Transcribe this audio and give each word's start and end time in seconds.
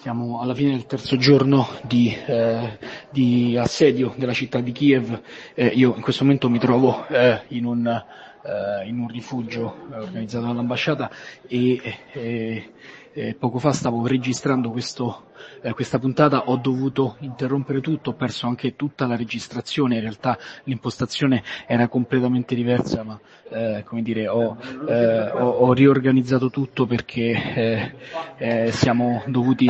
Siamo 0.00 0.40
alla 0.40 0.54
fine 0.54 0.70
del 0.70 0.86
terzo 0.86 1.18
giorno 1.18 1.68
di, 1.82 2.10
eh, 2.10 2.78
di 3.10 3.54
assedio 3.58 4.14
della 4.16 4.32
città 4.32 4.58
di 4.60 4.72
Kiev. 4.72 5.20
Eh, 5.52 5.66
io 5.66 5.94
in 5.94 6.00
questo 6.00 6.24
momento 6.24 6.48
mi 6.48 6.58
trovo 6.58 7.06
eh, 7.06 7.42
in, 7.48 7.66
un, 7.66 8.04
eh, 8.42 8.88
in, 8.88 8.98
un, 8.98 9.08
rifugio 9.08 9.88
eh, 9.92 9.98
organizzato 9.98 10.46
dall'ambasciata 10.46 11.10
e 11.46 11.80
eh, 12.12 13.36
poco 13.38 13.58
fa 13.58 13.72
stavo 13.72 14.06
registrando 14.06 14.70
questo, 14.70 15.30
questa 15.72 15.98
puntata, 15.98 16.44
ho 16.48 16.56
dovuto 16.56 17.16
interrompere 17.20 17.80
tutto, 17.80 18.10
ho 18.10 18.14
perso 18.14 18.46
anche 18.46 18.76
tutta 18.76 19.06
la 19.06 19.16
registrazione, 19.16 19.96
in 19.96 20.02
realtà 20.02 20.38
l'impostazione 20.64 21.42
era 21.66 21.88
completamente 21.88 22.54
diversa, 22.54 23.02
ma 23.02 23.20
come 23.84 24.02
dire, 24.02 24.28
ho, 24.28 24.56
ho, 24.56 25.48
ho, 25.48 25.72
riorganizzato 25.72 26.50
tutto 26.50 26.86
perché 26.86 27.96
siamo 28.70 29.24
dovuti 29.26 29.66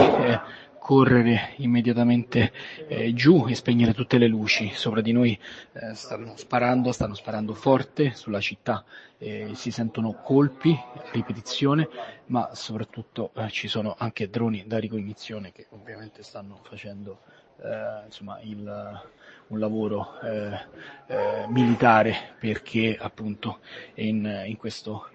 correre 0.90 1.52
immediatamente 1.58 2.50
eh, 2.88 3.14
giù 3.14 3.46
e 3.46 3.54
spegnere 3.54 3.94
tutte 3.94 4.18
le 4.18 4.26
luci. 4.26 4.72
Sopra 4.74 5.00
di 5.00 5.12
noi 5.12 5.38
eh, 5.74 5.94
stanno 5.94 6.36
sparando, 6.36 6.90
stanno 6.90 7.14
sparando 7.14 7.54
forte 7.54 8.12
sulla 8.16 8.40
città, 8.40 8.84
eh, 9.18 9.50
si 9.52 9.70
sentono 9.70 10.14
colpi, 10.20 10.76
ripetizione, 11.12 11.88
ma 12.26 12.50
soprattutto 12.54 13.30
eh, 13.36 13.48
ci 13.50 13.68
sono 13.68 13.94
anche 13.96 14.28
droni 14.30 14.64
da 14.66 14.78
ricognizione 14.78 15.52
che 15.52 15.68
ovviamente 15.70 16.24
stanno 16.24 16.58
facendo 16.64 17.20
eh, 17.62 18.06
insomma, 18.06 18.40
il, 18.40 19.00
un 19.46 19.58
lavoro 19.60 20.20
eh, 20.22 21.46
militare 21.50 22.34
perché 22.40 22.96
appunto 23.00 23.60
in, 23.94 24.42
in 24.44 24.56
questo 24.56 25.08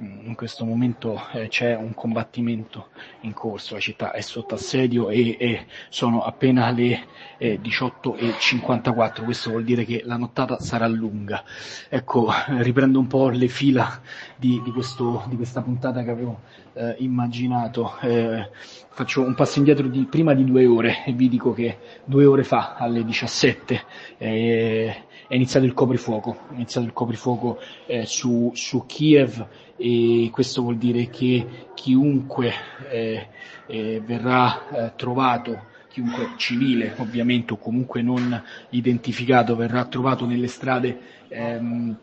in 0.00 0.34
questo 0.36 0.64
momento 0.64 1.20
eh, 1.32 1.48
c'è 1.48 1.74
un 1.74 1.92
combattimento 1.94 2.88
in 3.22 3.32
corso, 3.32 3.74
la 3.74 3.80
città 3.80 4.12
è 4.12 4.20
sotto 4.20 4.54
assedio 4.54 5.08
e, 5.08 5.36
e 5.38 5.66
sono 5.88 6.22
appena 6.22 6.70
le 6.70 7.06
eh, 7.38 7.58
18.54, 7.60 9.24
questo 9.24 9.50
vuol 9.50 9.64
dire 9.64 9.84
che 9.84 10.02
la 10.04 10.16
nottata 10.16 10.60
sarà 10.60 10.86
lunga. 10.86 11.42
Ecco, 11.88 12.30
riprendo 12.58 12.98
un 12.98 13.06
po' 13.06 13.28
le 13.28 13.48
fila 13.48 14.00
di, 14.36 14.60
di, 14.62 14.70
questo, 14.70 15.24
di 15.28 15.36
questa 15.36 15.62
puntata 15.62 16.02
che 16.02 16.10
avevo 16.10 16.40
eh, 16.74 16.96
immaginato. 16.98 17.96
Eh, 18.00 18.48
faccio 18.90 19.22
un 19.22 19.34
passo 19.34 19.58
indietro 19.58 19.86
di 19.86 20.04
prima 20.04 20.34
di 20.34 20.44
due 20.44 20.66
ore 20.66 21.04
e 21.04 21.12
vi 21.12 21.28
dico 21.28 21.52
che 21.52 21.78
due 22.04 22.24
ore 22.24 22.44
fa, 22.44 22.74
alle 22.76 23.04
17, 23.04 23.82
eh, 24.18 25.02
è 25.28 25.34
iniziato 25.34 25.66
il 25.66 25.74
coprifuoco, 25.74 26.38
è 26.50 26.54
iniziato 26.54 26.86
il 26.86 26.92
coprifuoco 26.92 27.58
eh, 27.86 28.06
su, 28.06 28.50
su 28.54 28.86
Kiev 28.86 29.46
e 29.76 30.30
questo 30.32 30.62
vuol 30.62 30.78
dire 30.78 31.08
che 31.10 31.46
chiunque 31.74 32.52
eh, 32.90 33.28
eh, 33.66 34.02
verrà 34.04 34.68
eh, 34.70 34.92
trovato 34.96 35.66
chiunque 35.90 36.30
civile 36.36 36.94
ovviamente 36.98 37.52
o 37.52 37.56
comunque 37.58 38.02
non 38.02 38.42
identificato 38.70 39.54
verrà 39.54 39.84
trovato 39.84 40.26
nelle 40.26 40.48
strade 40.48 40.98
ehm, 41.28 41.96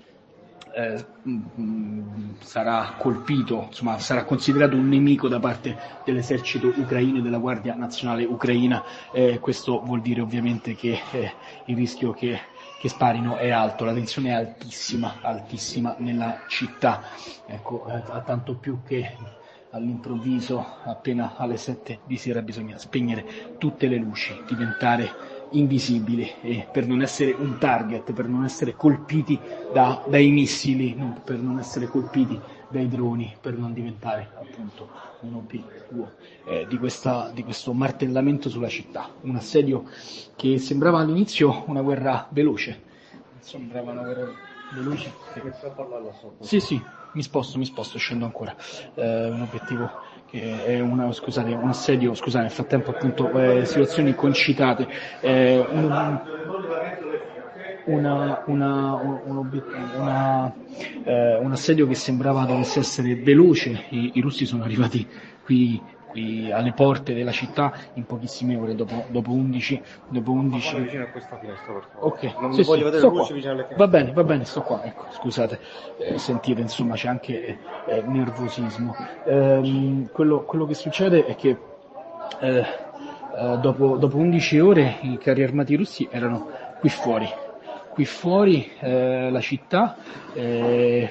eh, 0.75 1.05
sarà 2.39 2.95
colpito, 2.97 3.67
insomma, 3.67 3.97
sarà 3.97 4.25
considerato 4.25 4.75
un 4.75 4.89
nemico 4.89 5.29
da 5.29 5.39
parte 5.39 5.77
dell'esercito 6.03 6.67
ucraino 6.67 7.19
e 7.19 7.21
della 7.21 7.37
Guardia 7.37 7.75
Nazionale 7.75 8.25
ucraina. 8.25 8.83
Eh, 9.13 9.39
questo 9.39 9.79
vuol 9.79 10.01
dire 10.01 10.19
ovviamente 10.19 10.75
che 10.75 10.99
eh, 11.11 11.31
il 11.67 11.77
rischio 11.77 12.11
che 12.11 12.37
che 12.85 12.89
sparino 12.91 13.37
è 13.37 13.49
alto, 13.49 13.83
la 13.83 13.93
tensione 13.93 14.29
è 14.29 14.33
altissima, 14.33 15.15
altissima 15.21 15.95
nella 15.97 16.43
città, 16.45 17.01
ecco, 17.47 17.87
eh, 17.87 18.03
tanto 18.23 18.53
più 18.57 18.83
che 18.85 19.17
all'improvviso, 19.71 20.63
appena 20.83 21.33
alle 21.35 21.57
7 21.57 22.01
di 22.05 22.15
sera 22.17 22.43
bisogna 22.43 22.77
spegnere 22.77 23.55
tutte 23.57 23.87
le 23.87 23.97
luci, 23.97 24.39
diventare 24.45 25.11
invisibili 25.51 26.31
e 26.41 26.67
per 26.71 26.85
non 26.85 27.01
essere 27.01 27.31
un 27.31 27.57
target, 27.57 28.13
per 28.13 28.27
non 28.27 28.43
essere 28.45 28.75
colpiti 28.75 29.39
da, 29.73 30.03
dai 30.07 30.29
missili, 30.29 30.95
per 31.23 31.39
non 31.39 31.57
essere 31.57 31.87
colpiti 31.87 32.39
dai 32.75 32.89
droni, 32.89 33.33
per 33.39 33.57
non 33.57 33.73
diventare 33.73 34.29
appunto 34.35 34.89
un 35.21 35.35
obiettivo 35.35 36.11
eh, 36.43 36.65
di, 36.67 36.77
questa, 36.77 37.31
di 37.33 37.43
questo 37.43 37.71
martellamento 37.73 38.49
sulla 38.49 38.67
città. 38.67 39.09
Un 39.21 39.35
assedio 39.35 39.85
che 40.35 40.57
sembrava 40.59 40.99
all'inizio 40.99 41.63
una 41.67 41.81
guerra 41.81 42.27
veloce, 42.29 42.81
sembrava 43.39 43.91
una 43.91 44.01
guerra 44.03 44.29
veloce. 44.73 45.13
Sì, 46.39 46.59
sì, 46.59 46.81
mi 47.13 47.23
sposto, 47.23 47.57
mi 47.57 47.65
sposto, 47.65 47.97
scendo 47.97 48.25
ancora. 48.25 48.53
Eh, 48.93 49.29
un 49.29 49.41
obiettivo 49.41 49.89
che 50.29 50.65
è 50.65 50.79
una, 50.81 51.11
scusate, 51.13 51.53
un 51.53 51.69
assedio, 51.69 52.13
scusate, 52.13 52.43
nel 52.43 52.51
frattempo 52.51 52.89
appunto 52.91 53.31
eh, 53.39 53.63
situazioni 53.65 54.13
concitate. 54.15 54.87
Eh, 55.21 55.59
un, 55.59 55.91
una, 57.85 58.43
una, 58.47 58.93
un, 58.95 59.19
una, 59.97 60.53
eh, 61.03 61.37
un, 61.37 61.51
assedio 61.51 61.87
che 61.87 61.95
sembrava 61.95 62.45
dovesse 62.45 62.79
essere 62.79 63.15
veloce, 63.15 63.85
I, 63.89 64.11
i 64.15 64.21
russi 64.21 64.45
sono 64.45 64.63
arrivati 64.63 65.07
qui, 65.43 65.79
qui, 66.09 66.51
alle 66.51 66.73
porte 66.73 67.13
della 67.13 67.31
città 67.31 67.73
in 67.93 68.05
pochissime 68.05 68.55
ore, 68.55 68.75
dopo, 68.75 69.05
dopo 69.09 69.31
11... 69.31 69.81
Dopo 70.09 70.31
11... 70.31 70.81
vicino 70.81 71.03
a 71.03 71.07
questa 71.07 71.37
finestra 71.37 71.73
per 71.73 71.83
favore. 71.93 72.07
Ok, 72.07 72.39
non 72.39 72.53
sì, 72.53 72.63
voglio 72.63 72.85
sì, 72.85 72.91
vedere 72.91 73.07
luce 73.07 73.33
vicino 73.33 73.51
alle 73.53 73.63
finestre. 73.63 73.85
Va 73.85 73.87
bene, 73.87 74.11
va 74.13 74.23
bene, 74.23 74.45
sto 74.45 74.61
qua, 74.61 74.83
ecco, 74.83 75.05
scusate, 75.11 75.59
eh, 75.97 76.17
sentite, 76.17 76.61
insomma 76.61 76.95
c'è 76.95 77.07
anche 77.07 77.59
eh, 77.87 78.01
nervosismo. 78.01 78.95
Ehm, 79.25 80.09
quello, 80.11 80.43
quello, 80.43 80.65
che 80.65 80.73
succede 80.73 81.25
è 81.25 81.35
che 81.35 81.57
eh, 82.39 82.57
eh 82.57 83.57
dopo, 83.59 83.97
dopo 83.97 84.17
11 84.17 84.59
ore 84.59 84.97
i 85.01 85.17
carri 85.17 85.43
armati 85.43 85.75
russi 85.75 86.07
erano 86.09 86.49
qui 86.79 86.89
fuori, 86.89 87.27
qui 87.95 88.03
fuori 88.03 88.69
eh, 88.81 89.29
la 89.31 89.39
città, 89.39 89.95
eh, 90.33 91.09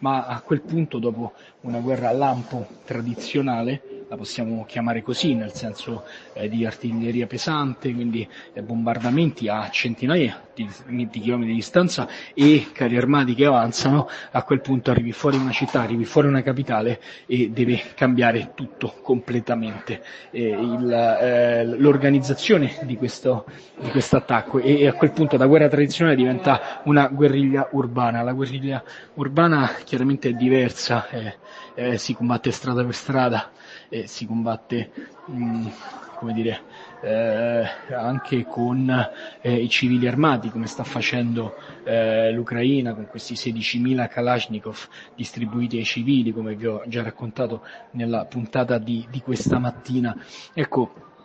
ma 0.00 0.26
a 0.26 0.42
quel 0.42 0.60
punto 0.60 0.98
dopo 0.98 1.32
una 1.62 1.80
guerra 1.80 2.10
a 2.10 2.12
lampo 2.12 2.66
tradizionale 2.84 4.04
la 4.06 4.16
possiamo 4.16 4.66
chiamare 4.66 5.00
così, 5.02 5.32
nel 5.32 5.54
senso 5.54 6.04
eh, 6.34 6.50
di 6.50 6.66
artiglieria 6.66 7.26
pesante, 7.26 7.90
quindi 7.94 8.28
eh, 8.52 8.62
bombardamenti 8.62 9.48
a 9.48 9.70
centinaia 9.70 10.45
di, 10.56 11.08
di, 11.10 11.20
chilometri 11.20 11.50
di 11.50 11.56
distanza 11.56 12.08
e 12.32 12.68
carri 12.72 12.96
armati 12.96 13.34
che 13.34 13.44
avanzano, 13.44 14.08
a 14.30 14.42
quel 14.42 14.62
punto 14.62 14.90
arrivi 14.90 15.12
fuori 15.12 15.36
una 15.36 15.50
città, 15.52 15.82
arrivi 15.82 16.06
fuori 16.06 16.28
una 16.28 16.42
capitale 16.42 17.00
e 17.26 17.50
deve 17.50 17.82
cambiare 17.94 18.52
tutto 18.54 18.94
completamente. 19.02 20.02
Eh, 20.30 20.48
il, 20.48 20.90
eh, 20.90 21.64
l'organizzazione 21.64 22.78
di 22.82 22.96
questo 22.96 23.44
di 23.78 23.90
attacco 24.10 24.58
e, 24.58 24.80
e 24.80 24.86
a 24.86 24.94
quel 24.94 25.12
punto 25.12 25.36
da 25.36 25.46
guerra 25.46 25.68
tradizionale 25.68 26.16
diventa 26.16 26.80
una 26.84 27.08
guerriglia 27.08 27.68
urbana. 27.72 28.22
La 28.22 28.32
guerriglia 28.32 28.82
urbana 29.14 29.74
chiaramente 29.84 30.30
è 30.30 30.32
diversa, 30.32 31.08
eh, 31.74 31.98
si 31.98 32.14
combatte 32.14 32.50
strada 32.50 32.82
per 32.82 32.94
strada, 32.94 33.50
si 34.04 34.26
combatte 34.26 34.90
mm, 35.30 35.66
come 36.16 36.32
dire, 36.32 36.60
eh, 37.02 37.94
anche 37.94 38.44
con 38.44 38.88
eh, 39.40 39.54
i 39.54 39.68
civili 39.68 40.06
armati, 40.06 40.50
come 40.50 40.66
sta 40.66 40.82
facendo 40.82 41.54
eh, 41.84 42.32
l'Ucraina 42.32 42.94
con 42.94 43.06
questi 43.06 43.34
16.000 43.34 44.08
Kalashnikov 44.08 44.88
distribuiti 45.14 45.76
ai 45.76 45.84
civili, 45.84 46.32
come 46.32 46.54
vi 46.54 46.66
ho 46.66 46.82
già 46.86 47.02
raccontato 47.02 47.62
nella 47.92 48.24
puntata 48.24 48.78
di, 48.78 49.06
di 49.10 49.20
questa 49.20 49.58
mattina. 49.58 50.16
Ecco, 50.52 51.15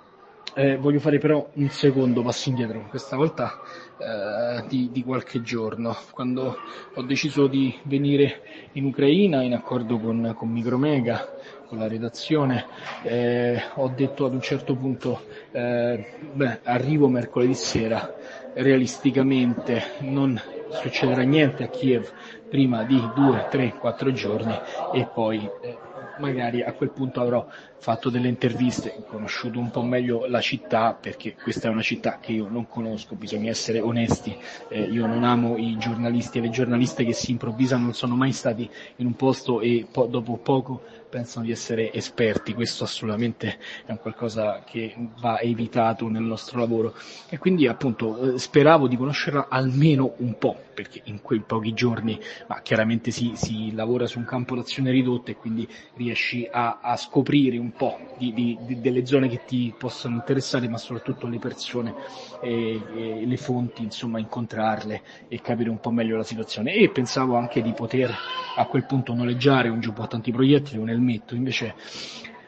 eh, 0.54 0.78
voglio 0.78 1.00
fare 1.00 1.18
però 1.18 1.50
un 1.54 1.70
secondo 1.70 2.22
passo 2.22 2.50
indietro, 2.50 2.86
questa 2.90 3.16
volta 3.16 3.62
eh, 3.98 4.68
di, 4.68 4.90
di, 4.92 5.04
qualche 5.04 5.42
giorno, 5.42 5.96
quando 6.12 6.58
ho 6.94 7.02
deciso 7.04 7.48
di 7.48 7.74
venire 7.84 8.70
in 8.74 8.86
Ucraina 8.86 9.42
in 9.44 9.54
accordo 9.54 10.00
con, 10.00 10.34
con 10.36 10.50
Micromega, 10.50 11.34
con 11.68 11.78
la 11.78 11.88
redazione, 11.88 12.66
eh, 13.04 13.62
ho 13.76 13.88
detto 13.96 14.26
ad 14.26 14.34
un 14.34 14.42
certo 14.42 14.76
punto, 14.76 15.22
eh, 15.52 16.06
beh, 16.34 16.60
arrivo 16.64 17.08
mercoledì 17.08 17.54
sera, 17.54 18.14
realisticamente 18.54 19.82
non 20.00 20.40
succederà 20.70 21.22
niente 21.22 21.64
a 21.64 21.68
Kiev 21.68 22.12
prima 22.50 22.84
di 22.84 23.02
due, 23.16 23.48
tre, 23.50 23.76
quattro 23.80 24.12
giorni 24.12 24.54
e 24.94 25.08
poi 25.14 25.50
eh, 25.62 25.78
magari 26.20 26.62
a 26.62 26.74
quel 26.74 26.92
punto 26.92 27.22
avrò 27.22 27.46
fatto 27.82 28.12
delle 28.12 28.28
interviste, 28.28 28.94
ho 28.96 29.04
conosciuto 29.06 29.58
un 29.58 29.72
po' 29.72 29.82
meglio 29.82 30.28
la 30.28 30.40
città 30.40 30.94
perché 30.94 31.34
questa 31.34 31.68
è 31.68 31.72
una 31.72 31.82
città 31.82 32.20
che 32.20 32.32
io 32.32 32.48
non 32.48 32.68
conosco, 32.68 33.16
bisogna 33.16 33.50
essere 33.50 33.80
onesti, 33.80 34.38
eh, 34.68 34.84
io 34.84 35.08
non 35.08 35.24
amo 35.24 35.58
i 35.58 35.76
giornalisti 35.80 36.38
e 36.38 36.42
le 36.42 36.52
giornaliste 36.52 37.04
che 37.04 37.14
si 37.14 37.32
improvvisano, 37.32 37.86
non 37.86 37.96
sono 37.96 38.16
mai 38.16 38.34
stati 38.34 38.70
in 38.98 39.08
un 39.08 39.16
posto 39.16 39.62
e 39.62 39.88
po- 39.92 40.06
dopo 40.06 40.38
poco 40.38 40.84
pensano 41.12 41.46
di 41.46 41.52
essere 41.52 41.92
esperti, 41.92 42.54
questo 42.54 42.86
assolutamente 42.86 43.60
è 43.86 43.92
un 43.92 44.00
qualcosa 44.00 44.64
che 44.66 44.96
va 45.20 45.40
evitato 45.40 46.08
nel 46.08 46.24
nostro 46.24 46.58
lavoro. 46.58 46.96
E 47.30 47.38
quindi 47.38 47.68
appunto 47.68 48.36
eh, 48.36 48.40
speravo 48.40 48.88
di 48.88 48.96
conoscerla 48.96 49.48
almeno 49.50 50.14
un 50.18 50.38
po', 50.38 50.58
perché 50.74 51.02
in 51.06 51.22
quei 51.22 51.42
pochi 51.42 51.74
giorni, 51.74 52.18
ma 52.48 52.62
chiaramente 52.62 53.12
si, 53.12 53.34
si 53.36 53.76
lavora 53.76 54.08
su 54.08 54.20
un 54.20 54.26
campo 54.26 54.56
d'azione 54.56 54.90
ridotto 54.90 55.32
e 55.32 55.36
quindi 55.36 55.68
riesci 55.96 56.48
a, 56.50 56.80
a 56.82 56.96
scoprire 56.96 57.58
un 57.58 57.71
po' 57.72 57.98
di, 58.18 58.34
di, 58.34 58.58
di, 58.62 58.82
delle 58.82 59.06
zone 59.06 59.28
che 59.28 59.42
ti 59.46 59.74
possono 59.78 60.16
interessare, 60.16 60.68
ma 60.68 60.78
soprattutto 60.78 61.28
le 61.28 61.40
persone 61.40 61.94
e, 62.42 62.82
e, 62.96 63.26
le 63.26 63.38
fonti, 63.38 63.84
insomma, 63.84 64.20
incontrarle 64.20 65.02
e 65.28 65.42
capire 65.42 65.70
un 65.70 65.80
po' 65.80 65.92
meglio 65.92 66.18
la 66.18 66.24
situazione. 66.24 66.74
E 66.74 66.90
pensavo 66.90 67.36
anche 67.36 67.62
di 67.62 67.74
poter 67.74 68.14
a 68.56 68.66
quel 68.66 68.86
punto 68.86 69.14
noleggiare 69.14 69.70
un 69.70 69.80
giubbotto 69.80 70.16
antiproiettili, 70.16 70.78
un 70.78 70.90
elmetto, 70.90 71.36
invece 71.36 71.76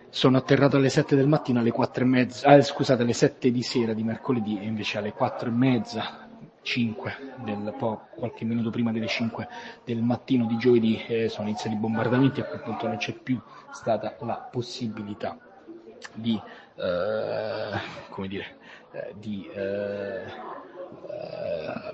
sono 0.09 0.37
atterrato 0.37 0.77
alle 0.77 0.89
7 0.89 1.15
del 1.15 1.27
mattino, 1.27 1.59
alle 1.59 1.71
4 1.71 2.03
e 2.03 2.07
mezza, 2.07 2.47
ah, 2.47 2.61
scusate, 2.61 3.01
alle 3.01 3.13
7 3.13 3.51
di 3.51 3.63
sera 3.63 3.93
di 3.93 4.03
mercoledì 4.03 4.59
e 4.59 4.65
invece 4.65 4.99
alle 4.99 5.11
4 5.11 5.49
e 5.49 5.51
mezza 5.51 6.22
5 6.63 7.15
del, 7.43 7.75
qualche 8.15 8.45
minuto 8.45 8.69
prima 8.69 8.91
delle 8.91 9.07
5 9.07 9.47
del 9.83 10.01
mattino 10.01 10.45
di 10.45 10.57
giovedì 10.57 11.03
eh, 11.05 11.29
sono 11.29 11.47
iniziati 11.47 11.75
i 11.75 11.79
bombardamenti 11.79 12.39
a 12.39 12.45
quel 12.45 12.61
punto 12.61 12.87
non 12.87 12.97
c'è 12.97 13.13
più 13.13 13.39
stata 13.71 14.15
la 14.21 14.37
possibilità 14.51 15.37
di, 16.13 16.39
eh, 16.75 17.79
come 18.09 18.27
dire, 18.27 18.57
eh, 18.91 19.13
di 19.17 19.47
eh, 19.53 20.23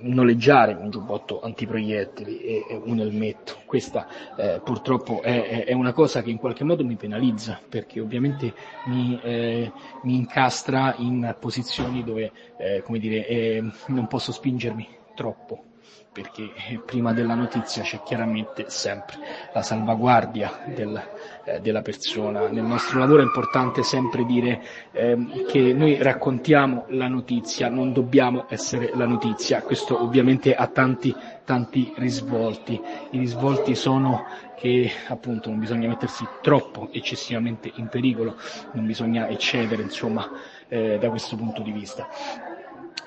noleggiare 0.01 0.73
un 0.73 0.89
giubbotto 0.89 1.41
antiproiettili 1.41 2.39
e, 2.39 2.65
e 2.69 2.81
un 2.83 2.99
elmetto. 2.99 3.57
Questa 3.65 4.07
eh, 4.37 4.61
purtroppo 4.63 5.21
è, 5.21 5.65
è, 5.65 5.73
una 5.73 5.93
cosa 5.93 6.21
che 6.21 6.29
in 6.29 6.37
qualche 6.37 6.63
modo 6.63 6.83
mi 6.83 6.95
penalizza 6.95 7.59
perché 7.67 7.99
ovviamente 7.99 8.53
mi, 8.85 9.19
eh, 9.21 9.71
mi 10.03 10.15
incastra 10.15 10.95
in 10.97 11.35
posizioni 11.39 12.03
dove 12.03 12.31
eh, 12.57 12.81
come 12.83 12.99
dire, 12.99 13.27
eh, 13.27 13.63
non 13.87 14.07
posso 14.07 14.31
spingermi 14.31 14.87
troppo 15.15 15.63
perché 16.11 16.51
prima 16.85 17.13
della 17.13 17.35
notizia 17.35 17.83
c'è 17.83 18.01
chiaramente 18.03 18.65
sempre 18.67 19.17
la 19.53 19.61
salvaguardia 19.61 20.63
del, 20.65 21.01
eh, 21.45 21.59
della 21.61 21.81
persona. 21.81 22.47
Nel 22.47 22.63
nostro 22.63 22.99
lavoro 22.99 23.21
è 23.21 23.25
importante 23.25 23.83
sempre 23.83 24.25
dire 24.25 24.61
eh, 24.91 25.45
che 25.47 25.73
noi 25.73 26.01
raccontiamo 26.01 26.85
la 26.89 27.07
notizia, 27.07 27.69
non 27.69 27.93
dobbiamo 27.93 28.45
essere 28.49 28.91
la 28.95 29.05
notizia. 29.05 29.61
Questo 29.61 30.01
ovviamente 30.01 30.55
ha 30.55 30.67
tanti, 30.67 31.15
tanti 31.45 31.93
risvolti. 31.97 32.81
I 33.11 33.17
risvolti 33.17 33.75
sono 33.75 34.25
che 34.57 34.91
appunto 35.07 35.49
non 35.49 35.59
bisogna 35.59 35.87
mettersi 35.87 36.27
troppo 36.41 36.89
eccessivamente 36.91 37.71
in 37.75 37.87
pericolo, 37.87 38.35
non 38.73 38.85
bisogna 38.85 39.29
eccedere 39.29 39.83
insomma 39.83 40.29
eh, 40.67 40.97
da 40.97 41.09
questo 41.09 41.37
punto 41.37 41.61
di 41.61 41.71
vista. 41.71 42.07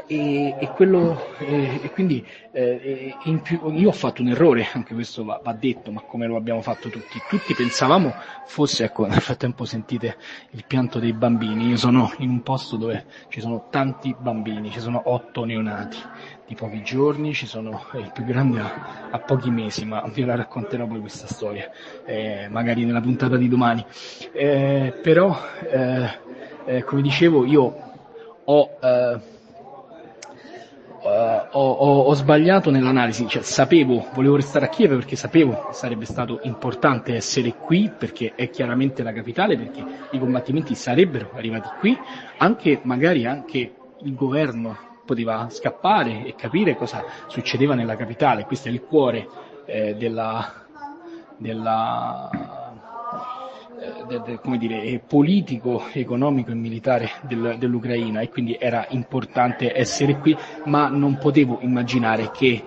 E, 0.06 0.56
e, 0.58 0.68
quello, 0.74 1.36
e, 1.38 1.80
e 1.82 1.90
quindi 1.90 2.26
eh, 2.50 3.14
più, 3.42 3.70
io 3.70 3.88
ho 3.88 3.92
fatto 3.92 4.20
un 4.20 4.28
errore, 4.28 4.68
anche 4.74 4.92
questo 4.94 5.24
va, 5.24 5.40
va, 5.42 5.52
detto, 5.52 5.90
ma 5.90 6.02
come 6.02 6.26
lo 6.26 6.36
abbiamo 6.36 6.60
fatto 6.60 6.88
tutti. 6.88 7.20
Tutti 7.28 7.54
pensavamo 7.54 8.12
fosse, 8.46 8.84
ecco, 8.84 9.06
nel 9.06 9.20
frattempo 9.20 9.64
sentite 9.64 10.16
il 10.50 10.64
pianto 10.66 10.98
dei 10.98 11.12
bambini. 11.12 11.68
Io 11.68 11.76
sono 11.76 12.12
in 12.18 12.28
un 12.28 12.42
posto 12.42 12.76
dove 12.76 13.06
ci 13.28 13.40
sono 13.40 13.68
tanti 13.70 14.14
bambini, 14.18 14.70
ci 14.70 14.80
sono 14.80 15.00
otto 15.04 15.44
neonati 15.44 15.98
di 16.46 16.54
pochi 16.54 16.82
giorni, 16.82 17.32
ci 17.32 17.46
sono 17.46 17.86
il 17.94 18.10
più 18.12 18.24
grande 18.24 18.60
a, 18.60 19.08
a 19.10 19.18
pochi 19.18 19.50
mesi, 19.50 19.86
ma 19.86 20.02
vi 20.12 20.24
la 20.24 20.34
racconterò 20.34 20.86
poi 20.86 21.00
questa 21.00 21.26
storia, 21.26 21.70
eh, 22.04 22.48
magari 22.50 22.84
nella 22.84 23.00
puntata 23.00 23.36
di 23.36 23.48
domani. 23.48 23.84
Eh, 24.32 24.92
però, 25.00 25.34
eh, 25.70 26.18
eh, 26.66 26.84
come 26.84 27.00
dicevo, 27.00 27.46
io 27.46 27.90
ho 28.44 28.78
eh, 28.82 29.31
ho, 31.52 31.70
ho, 31.70 32.00
ho, 32.02 32.14
sbagliato 32.14 32.70
nell'analisi, 32.70 33.26
cioè, 33.28 33.42
sapevo, 33.42 34.06
volevo 34.14 34.36
restare 34.36 34.66
a 34.66 34.68
Kiev 34.68 34.94
perché 34.94 35.16
sapevo 35.16 35.66
che 35.68 35.74
sarebbe 35.74 36.06
stato 36.06 36.40
importante 36.42 37.14
essere 37.14 37.54
qui 37.54 37.90
perché 37.96 38.32
è 38.34 38.48
chiaramente 38.50 39.02
la 39.02 39.12
capitale, 39.12 39.56
perché 39.56 39.84
i 40.12 40.18
combattimenti 40.18 40.74
sarebbero 40.74 41.30
arrivati 41.34 41.68
qui, 41.78 41.98
anche 42.38 42.80
magari 42.84 43.26
anche 43.26 43.74
il 44.02 44.14
governo 44.14 44.76
poteva 45.04 45.48
scappare 45.50 46.24
e 46.24 46.34
capire 46.34 46.76
cosa 46.76 47.04
succedeva 47.26 47.74
nella 47.74 47.96
capitale, 47.96 48.44
questo 48.44 48.68
è 48.68 48.70
il 48.70 48.82
cuore 48.82 49.28
eh, 49.66 49.94
della, 49.96 50.64
della 51.36 52.51
eh, 54.26 54.38
come 54.40 54.58
dire, 54.58 55.00
politico, 55.06 55.82
economico 55.92 56.50
e 56.50 56.54
militare 56.54 57.10
del, 57.22 57.56
dell'Ucraina 57.58 58.20
e 58.20 58.28
quindi 58.28 58.56
era 58.58 58.86
importante 58.90 59.76
essere 59.76 60.18
qui, 60.18 60.36
ma 60.64 60.88
non 60.88 61.18
potevo 61.18 61.58
immaginare 61.60 62.30
che 62.30 62.62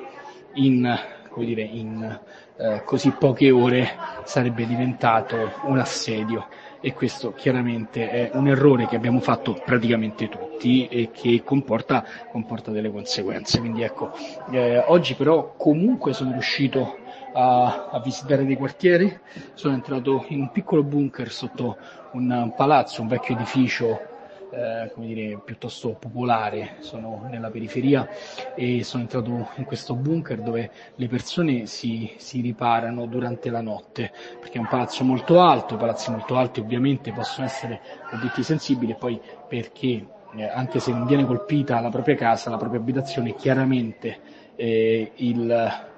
in, 0.55 0.99
come 1.29 1.45
dire, 1.45 1.61
in 1.61 2.19
eh, 2.57 2.81
così 2.85 3.11
poche 3.11 3.51
ore 3.51 3.89
sarebbe 4.23 4.65
diventato 4.65 5.53
un 5.63 5.77
assedio 5.77 6.47
e 6.79 6.93
questo 6.93 7.33
chiaramente 7.33 8.09
è 8.09 8.29
un 8.33 8.47
errore 8.47 8.85
che 8.85 8.95
abbiamo 8.95 9.19
fatto 9.19 9.59
praticamente 9.65 10.29
tutti 10.29 10.87
e 10.87 11.09
che 11.11 11.41
comporta, 11.43 12.05
comporta 12.29 12.71
delle 12.71 12.91
conseguenze. 12.91 13.59
Quindi 13.59 13.81
ecco, 13.81 14.11
eh, 14.51 14.83
oggi 14.85 15.15
però 15.15 15.55
comunque 15.57 16.13
sono 16.13 16.31
riuscito 16.31 16.97
a, 17.35 17.89
a, 17.91 17.99
visitare 17.99 18.45
dei 18.45 18.55
quartieri, 18.55 19.19
sono 19.53 19.73
entrato 19.73 20.25
in 20.29 20.39
un 20.39 20.51
piccolo 20.51 20.83
bunker 20.83 21.29
sotto 21.29 21.77
un 22.13 22.53
palazzo, 22.55 23.01
un 23.01 23.07
vecchio 23.09 23.35
edificio 23.35 24.13
eh, 24.51 24.89
come 24.93 25.07
dire, 25.07 25.41
piuttosto 25.43 25.97
popolare, 25.99 26.77
sono 26.79 27.27
nella 27.29 27.49
periferia 27.49 28.07
e 28.55 28.83
sono 28.85 29.03
entrato 29.03 29.49
in 29.55 29.65
questo 29.65 29.95
bunker 29.95 30.41
dove 30.41 30.71
le 30.95 31.07
persone 31.07 31.65
si, 31.65 32.13
si 32.17 32.39
riparano 32.39 33.05
durante 33.05 33.49
la 33.49 33.61
notte, 33.61 34.11
perché 34.39 34.57
è 34.57 34.61
un 34.61 34.67
palazzo 34.69 35.03
molto 35.03 35.41
alto, 35.41 35.75
palazzi 35.75 36.09
molto 36.09 36.37
alti 36.37 36.61
ovviamente 36.61 37.11
possono 37.11 37.47
essere 37.47 37.81
obiettivi 38.13 38.43
sensibili 38.43 38.93
e 38.93 38.95
poi 38.95 39.19
perché 39.47 40.07
eh, 40.35 40.47
anche 40.47 40.79
se 40.79 40.91
non 40.91 41.05
viene 41.05 41.25
colpita 41.25 41.81
la 41.81 41.89
propria 41.89 42.15
casa, 42.15 42.49
la 42.49 42.57
propria 42.57 42.79
abitazione, 42.79 43.35
chiaramente 43.35 44.19
eh, 44.55 45.11
il, 45.15 45.93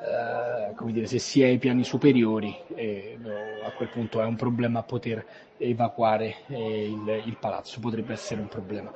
eh, 0.00 0.74
come 0.74 0.92
dire, 0.92 1.06
se 1.06 1.18
si 1.18 1.42
è 1.42 1.46
ai 1.46 1.58
piani 1.58 1.82
superiori, 1.82 2.54
eh, 2.74 3.18
a 3.64 3.70
quel 3.70 3.88
punto 3.88 4.20
è 4.20 4.24
un 4.24 4.36
problema 4.36 4.82
poter 4.82 5.24
evacuare 5.56 6.36
eh, 6.48 6.90
il, 6.90 7.22
il, 7.26 7.36
palazzo, 7.38 7.80
potrebbe 7.80 8.12
essere 8.12 8.40
un 8.40 8.48
problema. 8.48 8.92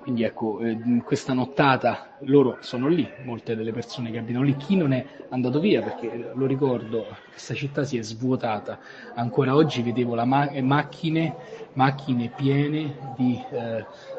Quindi 0.00 0.22
ecco, 0.22 0.60
eh, 0.60 0.78
questa 1.04 1.34
nottata 1.34 2.16
loro 2.20 2.56
sono 2.60 2.88
lì, 2.88 3.06
molte 3.24 3.54
delle 3.54 3.72
persone 3.72 4.10
che 4.10 4.16
abitano 4.16 4.44
lì, 4.44 4.56
chi 4.56 4.74
non 4.74 4.92
è 4.92 5.04
andato 5.28 5.60
via, 5.60 5.82
perché 5.82 6.30
lo 6.34 6.46
ricordo, 6.46 7.06
questa 7.30 7.52
città 7.52 7.84
si 7.84 7.98
è 7.98 8.02
svuotata, 8.02 8.78
ancora 9.14 9.54
oggi 9.54 9.82
vedevo 9.82 10.14
ma- 10.24 10.50
macchine, 10.62 11.34
macchine 11.74 12.30
piene 12.34 13.12
di 13.16 13.38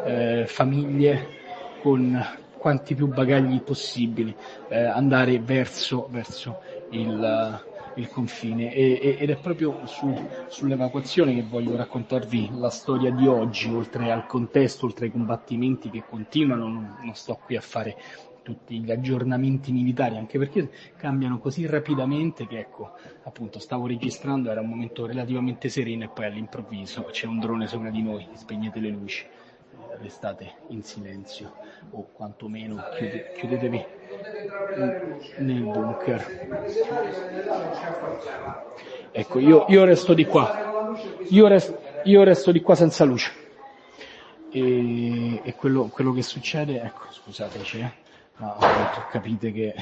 eh, 0.05 0.46
famiglie 0.46 1.39
con 1.82 2.24
quanti 2.62 2.94
più 2.94 3.08
bagagli 3.08 3.60
possibili, 3.62 4.36
eh, 4.70 4.84
andare 4.84 5.39
verso, 5.39 6.08
verso 6.12 6.60
il, 6.91 7.60
il 7.96 8.08
confine. 8.08 8.72
E, 8.72 9.18
ed 9.20 9.32
è 9.32 9.38
proprio 9.38 9.88
su, 9.88 10.15
sull'evacuazione 10.48 11.34
che 11.34 11.41
voglio 11.41 11.75
raccontarvi 11.75 12.51
la 12.53 12.70
storia 12.70 13.10
di 13.10 13.25
oggi, 13.25 13.68
oltre 13.74 14.12
al 14.12 14.27
contesto, 14.27 14.86
oltre 14.86 15.06
ai 15.06 15.12
combattimenti 15.12 15.89
che 15.89 16.03
continuano, 16.08 16.68
non, 16.68 16.98
non 17.01 17.15
sto 17.15 17.39
qui 17.44 17.56
a 17.56 17.62
fare 17.62 17.98
tutti 18.44 18.80
gli 18.80 18.91
aggiornamenti 18.91 19.72
militari, 19.72 20.18
anche 20.18 20.38
perché 20.38 20.70
cambiano 20.98 21.39
così 21.39 21.65
rapidamente 21.65 22.46
che 22.46 22.60
ecco, 22.60 22.91
appunto 23.24 23.58
stavo 23.58 23.88
registrando, 23.88 24.51
era 24.51 24.62
un 24.62 24.70
momento 24.70 25.08
relativamente 25.08 25.68
sereno 25.68 26.03
e 26.03 26.10
poi 26.10 26.25
all'improvviso 26.25 27.08
c'è 27.10 27.25
un 27.25 27.39
drone 27.39 27.65
sopra 27.65 27.89
di 27.89 28.03
noi, 28.03 28.27
spegnete 28.34 28.80
le 28.80 28.89
luci 28.89 29.25
restate 30.00 30.54
in 30.68 30.84
silenzio 30.84 31.54
o 31.92 32.08
quantomeno 32.12 32.82
chiude, 32.96 33.32
chiudetevi 33.38 33.86
nel 35.38 35.63
bunker. 35.63 36.50
Ecco, 39.12 39.40
io, 39.40 39.66
io 39.68 39.84
resto 39.84 40.13
di 40.13 40.25
qua, 40.25 40.96
io, 41.30 41.48
rest, 41.48 41.78
io 42.04 42.24
resto 42.24 42.51
di 42.51 42.62
qua 42.62 42.75
senza 42.75 43.04
luce. 43.04 43.40
E, 44.51 45.42
e 45.44 45.56
quello, 45.56 45.88
quello, 45.88 46.12
che 46.12 46.24
succede, 46.24 46.82
ecco, 46.82 47.06
scusateci, 47.10 47.80
eh, 47.80 47.92
ma 48.38 48.58
capite 49.10 49.51
che 49.51 49.74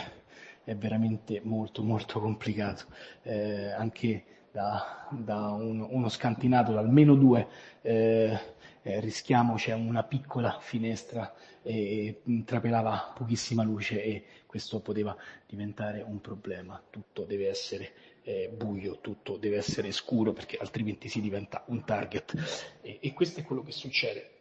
è 0.64 0.76
veramente 0.76 1.42
molto 1.44 1.82
molto 1.82 2.20
complicato. 2.20 2.86
Eh, 3.24 3.72
anche 3.72 4.24
da, 4.60 5.08
da 5.10 5.52
un, 5.52 5.88
uno 5.90 6.10
scantinato, 6.10 6.74
da 6.74 6.80
almeno 6.80 7.16
due 7.16 7.48
eh, 7.82 8.38
eh, 8.82 9.00
rischiamo 9.00 9.56
c'è 9.56 9.74
una 9.74 10.04
piccola 10.04 10.58
finestra 10.60 11.34
e 11.62 12.22
trapelava 12.44 13.14
pochissima 13.16 13.64
luce 13.64 14.04
e 14.04 14.26
questo 14.46 14.82
poteva 14.82 15.16
diventare 15.48 16.02
un 16.02 16.20
problema. 16.20 16.82
Tutto 16.90 17.24
deve 17.24 17.48
essere 17.48 17.92
eh, 18.24 18.52
buio, 18.54 19.00
tutto 19.00 19.38
deve 19.38 19.58
essere 19.58 19.92
scuro 19.92 20.34
perché 20.34 20.58
altrimenti 20.58 21.08
si 21.08 21.22
diventa 21.22 21.64
un 21.68 21.86
target. 21.86 22.34
E, 22.82 23.00
e 23.02 23.14
questo 23.14 23.40
è 23.40 23.44
quello 23.44 23.64
che 23.64 23.72
succede. 23.72 24.39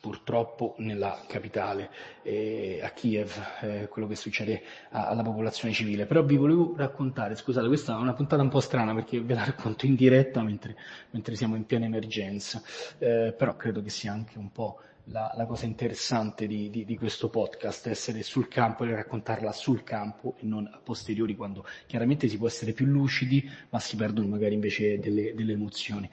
Purtroppo 0.00 0.74
nella 0.78 1.22
capitale, 1.26 1.90
eh, 2.22 2.80
a 2.82 2.90
Kiev, 2.90 3.30
eh, 3.62 3.88
quello 3.88 4.08
che 4.08 4.16
succede 4.16 4.62
a, 4.90 5.08
alla 5.08 5.22
popolazione 5.22 5.74
civile. 5.74 6.06
Però 6.06 6.22
vi 6.22 6.36
volevo 6.36 6.74
raccontare, 6.76 7.34
scusate, 7.34 7.66
questa 7.66 7.94
è 7.94 8.00
una 8.00 8.14
puntata 8.14 8.42
un 8.42 8.48
po' 8.48 8.60
strana 8.60 8.94
perché 8.94 9.20
ve 9.20 9.34
la 9.34 9.44
racconto 9.44 9.86
in 9.86 9.94
diretta 9.94 10.42
mentre, 10.42 10.76
mentre 11.10 11.36
siamo 11.36 11.56
in 11.56 11.66
piena 11.66 11.86
emergenza, 11.86 12.62
eh, 12.98 13.34
però 13.36 13.56
credo 13.56 13.82
che 13.82 13.90
sia 13.90 14.12
anche 14.12 14.38
un 14.38 14.50
po' 14.50 14.80
la, 15.10 15.32
la 15.36 15.46
cosa 15.46 15.66
interessante 15.66 16.46
di, 16.46 16.70
di, 16.70 16.84
di, 16.84 16.96
questo 16.96 17.28
podcast, 17.28 17.86
essere 17.86 18.22
sul 18.22 18.48
campo 18.48 18.84
e 18.84 18.94
raccontarla 18.94 19.52
sul 19.52 19.82
campo 19.82 20.34
e 20.38 20.46
non 20.46 20.68
a 20.72 20.80
posteriori 20.82 21.36
quando 21.36 21.64
chiaramente 21.86 22.28
si 22.28 22.36
può 22.38 22.46
essere 22.46 22.72
più 22.72 22.86
lucidi 22.86 23.48
ma 23.70 23.78
si 23.78 23.96
perdono 23.96 24.28
magari 24.28 24.54
invece 24.54 24.98
delle, 24.98 25.34
delle 25.34 25.52
emozioni. 25.52 26.10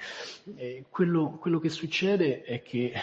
Quello, 0.89 1.37
quello, 1.39 1.59
che 1.59 1.69
succede 1.69 2.43
è 2.43 2.61
che 2.61 2.93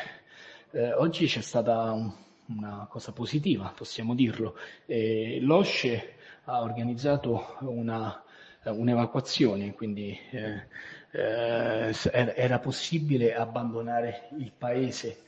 eh, 0.73 0.93
oggi 0.93 1.27
c'è 1.27 1.41
stata 1.41 1.93
un, 1.93 2.13
una 2.47 2.87
cosa 2.89 3.13
positiva, 3.13 3.73
possiamo 3.77 4.15
dirlo. 4.15 4.57
Eh, 4.87 5.39
L'OSCE 5.41 6.15
ha 6.45 6.63
organizzato 6.63 7.57
una, 7.61 8.23
un'evacuazione, 8.65 9.73
quindi 9.75 10.19
eh, 10.31 10.67
eh 11.13 11.93
era 12.37 12.61
possibile 12.61 13.35
abbandonare 13.35 14.29
il 14.39 14.53
paese 14.57 15.23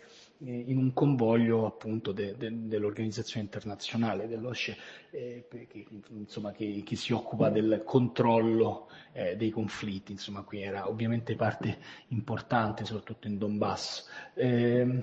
in 0.45 0.77
un 0.77 0.93
convoglio 0.93 1.67
appunto 1.67 2.13
de, 2.13 2.37
de, 2.37 2.51
dell'organizzazione 2.67 3.45
internazionale 3.45 4.27
dell'OSCE 4.27 4.77
eh, 5.11 5.47
che, 5.49 5.87
insomma, 6.11 6.53
che, 6.53 6.83
che, 6.85 6.97
si 6.97 7.13
occupa 7.13 7.49
del 7.49 7.83
controllo 7.85 8.89
eh, 9.13 9.37
dei 9.37 9.51
conflitti, 9.51 10.13
insomma 10.13 10.43
qui 10.43 10.63
era 10.63 10.89
ovviamente 10.89 11.37
parte 11.37 11.79
importante 12.09 12.85
soprattutto 12.85 13.29
in 13.29 13.39
Donbass. 13.39 14.09
Eh, 14.35 15.03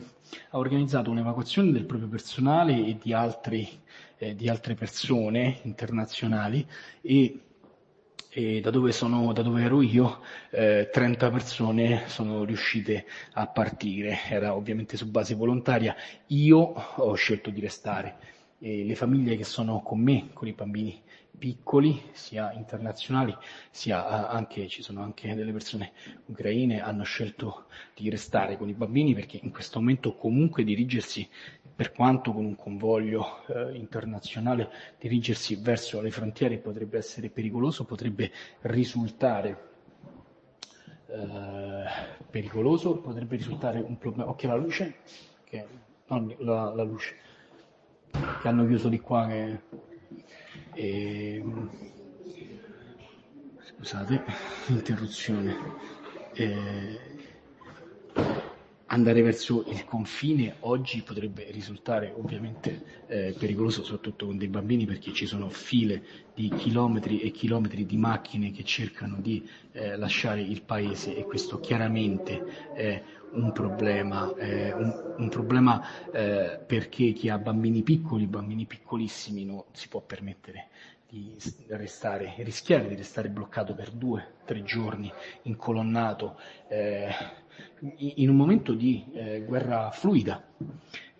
ha 0.49 0.57
organizzato 0.57 1.09
un'evacuazione 1.09 1.71
del 1.71 1.85
proprio 1.85 2.09
personale 2.09 2.85
e 2.85 2.97
di, 3.01 3.13
altri, 3.13 3.67
eh, 4.17 4.35
di 4.35 4.49
altre 4.49 4.75
persone 4.75 5.59
internazionali 5.63 6.67
e 7.01 7.39
e 8.31 8.61
da 8.61 8.69
dove, 8.69 8.91
sono, 8.91 9.33
da 9.33 9.41
dove 9.41 9.63
ero 9.63 9.81
io 9.81 10.21
eh, 10.51 10.89
30 10.91 11.31
persone 11.31 12.03
sono 12.07 12.43
riuscite 12.43 13.05
a 13.33 13.47
partire, 13.47 14.19
era 14.29 14.55
ovviamente 14.55 14.97
su 14.97 15.09
base 15.09 15.33
volontaria, 15.33 15.95
io 16.27 16.57
ho 16.59 17.13
scelto 17.15 17.49
di 17.49 17.59
restare. 17.59 18.17
E 18.59 18.83
le 18.83 18.95
famiglie 18.95 19.35
che 19.37 19.45
sono 19.45 19.81
con 19.81 19.99
me, 20.01 20.29
con 20.33 20.47
i 20.47 20.53
bambini 20.53 21.01
piccoli, 21.39 22.01
sia 22.11 22.51
internazionali, 22.51 23.35
sia 23.71 24.27
anche, 24.27 24.67
ci 24.67 24.83
sono 24.83 25.01
anche 25.01 25.33
delle 25.33 25.53
persone 25.53 25.93
ucraine, 26.25 26.81
hanno 26.81 27.03
scelto 27.03 27.67
di 27.95 28.09
restare 28.09 28.57
con 28.57 28.67
i 28.67 28.73
bambini 28.73 29.15
perché 29.15 29.39
in 29.41 29.51
questo 29.51 29.79
momento 29.79 30.15
comunque 30.15 30.63
dirigersi, 30.63 31.27
per 31.79 31.93
quanto 31.93 32.33
con 32.33 32.43
un 32.43 32.57
convoglio 32.57 33.45
eh, 33.47 33.77
internazionale, 33.77 34.69
dirigersi 34.99 35.55
verso 35.55 36.01
le 36.01 36.11
frontiere 36.11 36.57
potrebbe 36.57 36.97
essere 36.97 37.29
pericoloso, 37.29 37.85
potrebbe 37.85 38.33
risultare 38.63 39.69
eh, 41.07 41.83
pericoloso, 42.29 42.97
potrebbe 42.97 43.37
risultare 43.37 43.79
un 43.79 43.97
problema. 43.97 44.29
Occhio 44.29 44.51
alla 44.51 44.61
luce, 44.61 44.95
che, 45.45 45.65
non 46.07 46.35
la, 46.39 46.73
la 46.73 46.83
luce, 46.83 47.15
che 48.11 48.47
hanno 48.49 48.67
chiuso 48.67 48.89
di 48.89 48.99
qua 48.99 49.27
che 49.27 49.61
e, 50.73 51.41
scusate, 53.77 54.21
interruzione. 54.67 55.55
E, 56.33 57.18
andare 58.99 59.21
verso 59.21 59.63
il 59.67 59.85
confine 59.85 60.55
oggi 60.61 61.01
potrebbe 61.01 61.49
risultare 61.51 62.13
ovviamente 62.15 63.03
eh, 63.07 63.35
pericoloso, 63.37 63.83
soprattutto 63.83 64.25
con 64.25 64.37
dei 64.37 64.47
bambini, 64.47 64.85
perché 64.85 65.13
ci 65.13 65.25
sono 65.25 65.49
file 65.49 66.03
di 66.35 66.49
chilometri 66.49 67.19
e 67.21 67.31
chilometri 67.31 67.85
di 67.85 67.97
macchine 67.97 68.51
che 68.51 68.63
cercano 68.63 69.17
di 69.19 69.47
eh, 69.71 69.95
lasciare 69.95 70.41
il 70.41 70.61
paese 70.61 71.15
e 71.15 71.23
questo 71.23 71.59
chiaramente 71.59 72.71
è 72.73 73.01
un 73.31 73.51
problema, 73.51 74.33
eh, 74.35 74.73
un, 74.73 75.15
un 75.17 75.29
problema 75.29 76.11
eh, 76.11 76.59
perché 76.65 77.13
chi 77.13 77.29
ha 77.29 77.37
bambini 77.37 77.81
piccoli, 77.81 78.27
bambini 78.27 78.65
piccolissimi, 78.65 79.45
non 79.45 79.63
si 79.71 79.87
può 79.87 80.01
permettere 80.01 80.67
di 81.09 81.35
restare, 81.69 82.35
rischiare 82.37 82.87
di 82.87 82.95
restare 82.95 83.29
bloccato 83.29 83.73
per 83.73 83.89
due, 83.91 84.35
tre 84.45 84.61
giorni, 84.63 85.11
incolonnato, 85.43 86.39
eh, 86.67 87.09
in 87.97 88.29
un 88.29 88.35
momento 88.35 88.73
di 88.73 89.05
eh, 89.13 89.43
guerra 89.45 89.89
fluida 89.91 90.43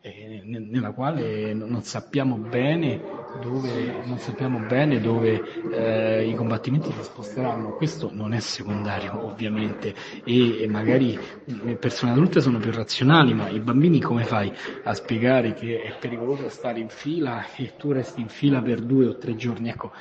eh, 0.02 0.42
nella 0.46 0.92
quale 0.92 1.54
non 1.54 1.84
sappiamo 1.84 2.38
bene 2.38 3.02
dove, 3.42 4.02
non 4.06 4.18
sappiamo 4.18 4.60
bene 4.60 5.02
dove 5.02 5.42
eh, 5.72 6.28
i 6.28 6.36
combattimenti 6.36 6.92
si 6.92 7.04
sposteranno. 7.04 7.76
Questo 7.76 8.10
non 8.12 8.34
è 8.34 8.40
secondario 8.40 9.26
ovviamente 9.26 9.94
e, 10.24 10.62
e, 10.62 10.68
magari 10.68 11.20
le 11.46 11.76
persone 11.76 12.14
adulte 12.14 12.40
sono 12.40 12.60
più 12.60 12.72
razionali, 12.72 13.34
ma 13.34 13.50
i 13.50 13.60
bambini 13.60 14.00
come 14.00 14.24
fai 14.24 14.52
a 14.84 14.94
spiegare 14.94 15.54
che 15.54 15.82
è 15.82 15.98
pericoloso 16.00 16.48
stare 16.50 16.80
in 16.80 16.90
fila 16.90 17.46
e 17.56 17.74
tu 17.76 17.92
resti 17.92 18.22
in 18.22 18.30
fila 18.30 18.62
per 18.62 18.82
due 18.82 19.08
o 19.08 19.18
tre 19.18 19.36
giorni? 19.36 19.70
Ecco, 19.70 19.92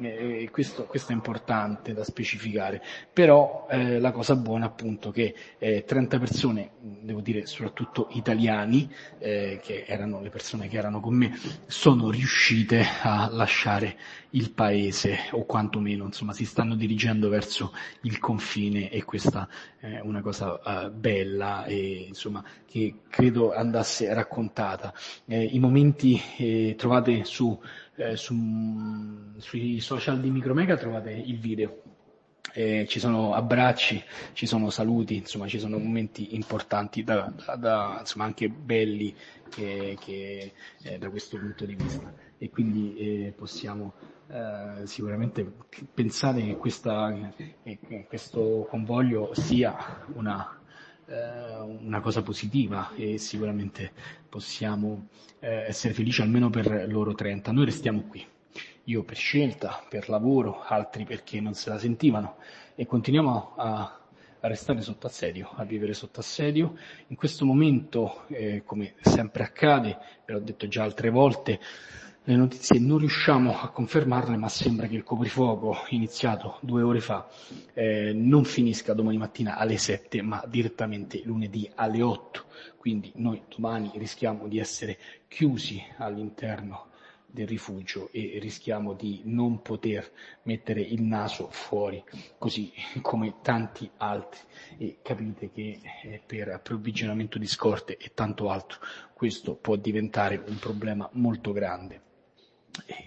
eh, 0.00 0.48
questo, 0.50 0.84
questo, 0.84 1.12
è 1.12 1.14
importante 1.14 1.92
da 1.92 2.04
specificare, 2.04 2.82
però 3.12 3.66
eh, 3.70 3.98
la 3.98 4.12
cosa 4.12 4.36
buona 4.36 4.66
appunto 4.66 5.10
che 5.10 5.34
eh, 5.58 5.84
30 5.84 6.18
persone, 6.18 6.70
devo 6.80 7.20
dire 7.20 7.46
soprattutto 7.46 8.08
italiani, 8.12 8.90
eh, 9.18 9.60
che 9.62 9.84
erano 9.86 10.20
le 10.20 10.30
persone 10.30 10.68
che 10.68 10.76
erano 10.76 11.00
con 11.00 11.14
me, 11.14 11.38
sono 11.66 12.10
riuscite 12.10 12.84
a 13.02 13.28
lasciare 13.30 13.96
il 14.30 14.52
paese 14.52 15.28
o 15.30 15.44
quantomeno 15.44 16.04
insomma 16.04 16.34
si 16.34 16.44
stanno 16.44 16.74
dirigendo 16.74 17.30
verso 17.30 17.72
il 18.02 18.18
confine 18.18 18.90
e 18.90 19.02
questa 19.02 19.48
è 19.78 20.00
una 20.00 20.20
cosa 20.20 20.60
uh, 20.62 20.90
bella 20.90 21.64
e 21.64 22.04
insomma 22.08 22.44
che 22.66 23.00
credo 23.08 23.54
andasse 23.54 24.12
raccontata. 24.12 24.92
Eh, 25.26 25.44
I 25.44 25.58
momenti 25.58 26.20
eh, 26.36 26.74
trovate 26.76 27.24
su 27.24 27.58
eh, 27.98 28.16
su, 28.16 28.34
sui 29.36 29.80
social 29.80 30.20
di 30.20 30.30
Micromega 30.30 30.76
trovate 30.76 31.10
il 31.10 31.38
video. 31.38 31.82
Eh, 32.54 32.86
ci 32.88 32.98
sono 32.98 33.34
abbracci, 33.34 34.02
ci 34.32 34.46
sono 34.46 34.70
saluti, 34.70 35.16
insomma 35.16 35.46
ci 35.46 35.58
sono 35.58 35.78
momenti 35.78 36.34
importanti 36.34 37.04
da, 37.04 37.30
da, 37.44 37.56
da 37.56 37.96
insomma 38.00 38.24
anche 38.24 38.48
belli 38.48 39.14
che, 39.50 39.96
che 40.00 40.52
eh, 40.82 40.98
da 40.98 41.10
questo 41.10 41.38
punto 41.38 41.66
di 41.66 41.74
vista 41.74 42.12
e 42.38 42.48
quindi 42.48 42.96
eh, 42.96 43.32
possiamo 43.36 43.92
eh, 44.28 44.86
sicuramente 44.86 45.52
pensare 45.92 46.42
che 46.42 46.56
questa, 46.56 47.32
questo 48.08 48.66
convoglio 48.70 49.30
sia 49.34 50.04
una, 50.14 50.57
eh, 50.57 50.57
una 51.10 52.00
cosa 52.00 52.22
positiva 52.22 52.92
e 52.94 53.16
sicuramente 53.18 53.92
possiamo 54.28 55.08
eh, 55.40 55.64
essere 55.66 55.94
felici 55.94 56.20
almeno 56.20 56.50
per 56.50 56.86
loro 56.88 57.14
30. 57.14 57.50
Noi 57.52 57.64
restiamo 57.64 58.02
qui, 58.02 58.24
io 58.84 59.02
per 59.04 59.16
scelta, 59.16 59.82
per 59.88 60.08
lavoro, 60.08 60.62
altri 60.62 61.04
perché 61.04 61.40
non 61.40 61.54
se 61.54 61.70
la 61.70 61.78
sentivano 61.78 62.36
e 62.74 62.86
continuiamo 62.86 63.54
a, 63.56 64.00
a 64.40 64.48
restare 64.48 64.82
sotto 64.82 65.06
assedio, 65.06 65.50
a 65.54 65.64
vivere 65.64 65.94
sotto 65.94 66.20
assedio. 66.20 66.76
In 67.06 67.16
questo 67.16 67.44
momento, 67.46 68.24
eh, 68.28 68.62
come 68.64 68.94
sempre 69.00 69.44
accade, 69.44 69.98
ve 70.26 70.32
l'ho 70.34 70.40
detto 70.40 70.68
già 70.68 70.82
altre 70.82 71.08
volte, 71.08 71.58
le 72.28 72.36
notizie 72.36 72.78
non 72.78 72.98
riusciamo 72.98 73.58
a 73.58 73.70
confermarle, 73.70 74.36
ma 74.36 74.50
sembra 74.50 74.86
che 74.86 74.96
il 74.96 75.02
coprifuoco 75.02 75.74
iniziato 75.88 76.58
due 76.60 76.82
ore 76.82 77.00
fa 77.00 77.26
eh, 77.72 78.12
non 78.12 78.44
finisca 78.44 78.92
domani 78.92 79.16
mattina 79.16 79.56
alle 79.56 79.78
7, 79.78 80.20
ma 80.20 80.44
direttamente 80.46 81.22
lunedì 81.24 81.70
alle 81.74 82.02
8. 82.02 82.44
Quindi 82.76 83.12
noi 83.14 83.40
domani 83.48 83.92
rischiamo 83.94 84.46
di 84.46 84.58
essere 84.58 84.98
chiusi 85.26 85.82
all'interno 85.96 86.88
del 87.24 87.48
rifugio 87.48 88.10
e 88.12 88.36
rischiamo 88.42 88.92
di 88.92 89.22
non 89.24 89.62
poter 89.62 90.12
mettere 90.42 90.82
il 90.82 91.00
naso 91.00 91.48
fuori, 91.50 92.04
così 92.36 92.70
come 93.00 93.36
tanti 93.40 93.90
altri. 93.96 94.40
E 94.76 94.98
capite 95.00 95.50
che 95.50 95.80
eh, 96.02 96.20
per 96.26 96.50
approvvigionamento 96.50 97.38
di 97.38 97.46
scorte 97.46 97.96
e 97.96 98.10
tanto 98.12 98.50
altro 98.50 98.80
questo 99.14 99.54
può 99.54 99.76
diventare 99.76 100.42
un 100.46 100.58
problema 100.58 101.08
molto 101.14 101.52
grande 101.52 102.02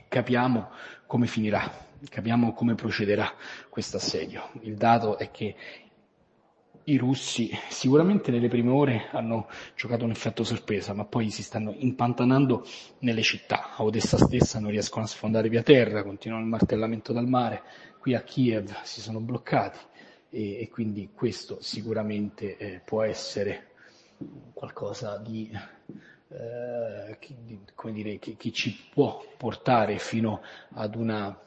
capiamo 0.07 0.69
come 1.05 1.27
finirà, 1.27 1.71
capiamo 2.09 2.53
come 2.53 2.75
procederà 2.75 3.33
questo 3.69 3.97
assedio. 3.97 4.49
Il 4.61 4.75
dato 4.75 5.17
è 5.17 5.31
che 5.31 5.55
i 6.85 6.97
russi 6.97 7.51
sicuramente 7.69 8.31
nelle 8.31 8.47
prime 8.47 8.71
ore 8.71 9.07
hanno 9.11 9.47
giocato 9.75 10.03
un 10.03 10.11
effetto 10.11 10.43
sorpresa, 10.43 10.93
ma 10.93 11.05
poi 11.05 11.29
si 11.29 11.43
stanno 11.43 11.73
impantanando 11.77 12.65
nelle 12.99 13.21
città. 13.21 13.75
A 13.75 13.83
Odessa 13.83 14.17
stessa 14.17 14.59
non 14.59 14.71
riescono 14.71 15.05
a 15.05 15.07
sfondare 15.07 15.49
via 15.49 15.63
terra, 15.63 16.03
continuano 16.03 16.43
il 16.43 16.49
martellamento 16.49 17.13
dal 17.13 17.27
mare, 17.27 17.61
qui 17.99 18.15
a 18.15 18.21
Kiev 18.21 18.81
si 18.83 18.99
sono 18.99 19.19
bloccati 19.19 19.79
e, 20.29 20.61
e 20.61 20.69
quindi 20.69 21.11
questo 21.13 21.57
sicuramente 21.61 22.57
eh, 22.57 22.81
può 22.83 23.03
essere 23.03 23.67
qualcosa 24.53 25.17
di, 25.17 25.51
eh, 26.31 27.17
come 27.75 27.93
dire, 27.93 28.17
che, 28.19 28.35
che, 28.37 28.51
ci 28.51 28.87
può 28.91 29.23
portare 29.37 29.97
fino 29.97 30.41
ad 30.73 30.95
una, 30.95 31.37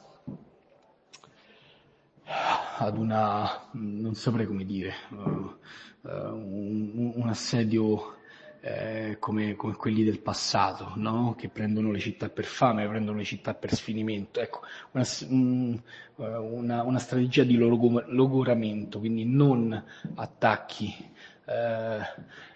ad 2.79 2.99
una, 2.99 3.69
non 3.73 4.15
saprei 4.15 4.47
come 4.47 4.65
dire, 4.65 4.93
uh, 5.11 5.17
uh, 5.17 6.11
un, 6.11 7.13
un, 7.15 7.29
assedio 7.29 8.17
eh, 8.61 9.17
come, 9.19 9.55
come, 9.57 9.75
quelli 9.75 10.05
del 10.05 10.21
passato, 10.21 10.93
no? 10.97 11.35
che 11.37 11.49
prendono 11.49 11.91
le 11.91 11.99
città 11.99 12.29
per 12.29 12.45
fame, 12.45 12.87
prendono 12.87 13.19
le 13.19 13.25
città 13.25 13.55
per 13.55 13.73
sfinimento. 13.73 14.41
Ecco, 14.41 14.61
una, 14.93 15.05
un, 15.29 15.81
una, 16.17 16.83
una 16.83 16.99
strategia 16.99 17.45
di 17.45 17.57
logoramento, 17.57 18.99
quindi 18.99 19.25
non 19.25 19.83
attacchi 20.15 21.13
eh, 21.47 21.99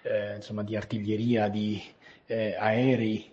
eh, 0.02 0.36
insomma, 0.36 0.62
di 0.62 0.76
artiglieria, 0.76 1.48
di 1.48 1.80
eh, 2.28 2.54
aerei, 2.56 3.32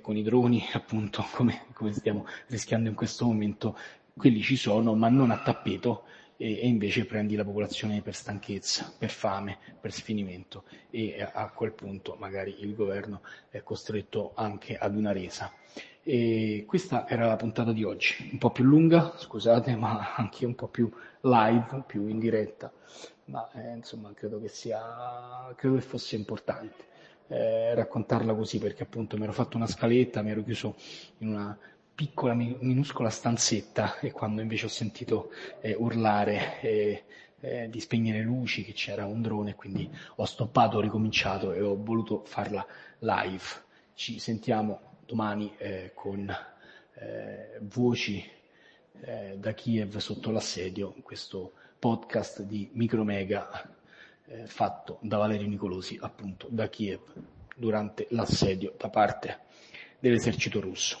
con 0.00 0.16
i 0.16 0.22
droni, 0.22 0.66
appunto, 0.72 1.24
come, 1.32 1.66
come 1.72 1.92
stiamo 1.92 2.26
rischiando 2.48 2.88
in 2.88 2.94
questo 2.94 3.26
momento, 3.26 3.76
quelli 4.16 4.40
ci 4.40 4.56
sono, 4.56 4.94
ma 4.94 5.08
non 5.08 5.30
a 5.30 5.42
tappeto, 5.42 6.04
e, 6.36 6.60
e, 6.60 6.66
invece 6.66 7.06
prendi 7.06 7.34
la 7.34 7.44
popolazione 7.44 8.02
per 8.02 8.14
stanchezza, 8.14 8.92
per 8.96 9.10
fame, 9.10 9.58
per 9.80 9.92
sfinimento. 9.92 10.64
E 10.90 11.20
a 11.20 11.50
quel 11.50 11.72
punto 11.72 12.16
magari 12.18 12.56
il 12.60 12.74
governo 12.74 13.22
è 13.48 13.62
costretto 13.62 14.32
anche 14.34 14.76
ad 14.76 14.96
una 14.96 15.12
resa. 15.12 15.52
E 16.02 16.64
questa 16.66 17.08
era 17.08 17.26
la 17.26 17.36
puntata 17.36 17.72
di 17.72 17.82
oggi, 17.82 18.28
un 18.30 18.38
po' 18.38 18.50
più 18.50 18.64
lunga, 18.64 19.14
scusate, 19.16 19.74
ma 19.76 20.14
anche 20.16 20.46
un 20.46 20.54
po' 20.54 20.68
più 20.68 20.90
live, 21.22 21.82
più 21.86 22.06
in 22.06 22.18
diretta, 22.18 22.72
ma 23.26 23.50
eh, 23.52 23.74
insomma 23.74 24.12
credo 24.14 24.40
che 24.40 24.48
sia, 24.48 25.52
credo 25.56 25.74
che 25.74 25.80
fosse 25.80 26.14
importante 26.14 26.94
eh, 27.28 27.74
raccontarla 27.74 28.34
così 28.34 28.58
perché 28.58 28.84
appunto 28.84 29.16
mi 29.16 29.24
ero 29.24 29.32
fatto 29.32 29.56
una 29.56 29.66
scaletta, 29.66 30.22
mi 30.22 30.30
ero 30.30 30.44
chiuso 30.44 30.76
in 31.18 31.28
una 31.28 31.58
piccola, 31.94 32.34
minuscola 32.34 33.10
stanzetta 33.10 33.98
e 34.00 34.12
quando 34.12 34.42
invece 34.42 34.66
ho 34.66 34.68
sentito 34.70 35.30
eh, 35.60 35.74
urlare 35.74 36.60
eh, 36.60 37.04
eh, 37.40 37.68
di 37.70 37.80
spegnere 37.80 38.20
luci 38.20 38.64
che 38.64 38.72
c'era 38.72 39.06
un 39.06 39.22
drone 39.22 39.54
quindi 39.54 39.90
ho 40.16 40.24
stoppato, 40.24 40.76
ho 40.76 40.80
ricominciato 40.80 41.52
e 41.52 41.60
ho 41.60 41.76
voluto 41.76 42.22
farla 42.24 42.64
live. 43.00 43.44
Ci 43.94 44.18
sentiamo 44.18 44.98
domani 45.06 45.54
eh, 45.56 45.92
con 45.94 46.28
eh, 46.94 47.58
voci 47.62 48.34
da 49.36 49.52
Kiev 49.52 49.98
sotto 49.98 50.30
l'assedio, 50.30 50.94
questo 51.02 51.52
podcast 51.78 52.40
di 52.44 52.70
Micromega 52.72 53.75
eh, 54.26 54.46
fatto 54.46 54.98
da 55.02 55.16
Valerio 55.18 55.46
Nicolosi, 55.46 55.98
appunto 56.00 56.48
da 56.50 56.68
Kiev, 56.68 57.00
durante 57.54 58.06
l'assedio 58.10 58.74
da 58.76 58.88
parte 58.88 59.40
dell'esercito 59.98 60.60
russo 60.60 60.98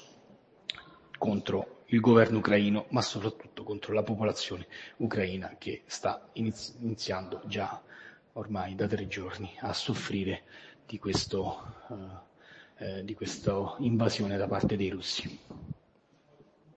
contro 1.18 1.82
il 1.86 2.00
governo 2.00 2.38
ucraino, 2.38 2.86
ma 2.90 3.02
soprattutto 3.02 3.62
contro 3.62 3.92
la 3.92 4.02
popolazione 4.02 4.66
ucraina 4.98 5.54
che 5.58 5.82
sta 5.86 6.28
iniziando 6.32 7.42
già 7.46 7.80
ormai 8.32 8.74
da 8.74 8.86
tre 8.86 9.06
giorni 9.06 9.54
a 9.60 9.72
soffrire 9.72 10.42
di, 10.84 10.98
questo, 10.98 11.74
eh, 12.78 13.14
questa 13.14 13.76
invasione 13.78 14.36
da 14.36 14.46
parte 14.46 14.76
dei 14.76 14.90
russi. 14.90 15.38